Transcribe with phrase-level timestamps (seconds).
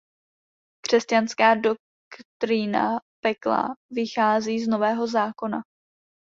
[0.85, 5.61] Křesťanská doktrína pekla vychází z Nového zákona.